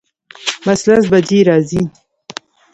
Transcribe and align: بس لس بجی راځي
بس 0.65 0.81
لس 0.89 1.05
بجی 1.11 1.39
راځي 1.47 1.81